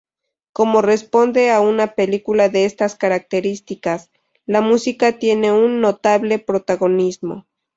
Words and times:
Como 0.51 0.77
corresponde 0.79 1.51
a 1.51 1.61
una 1.61 1.93
película 1.93 2.49
de 2.49 2.65
estas 2.65 2.95
características, 2.95 4.09
la 4.47 4.59
música 4.61 5.19
tiene 5.19 5.51
un 5.51 5.79
notable 5.79 6.39
protagonismo. 6.39 7.45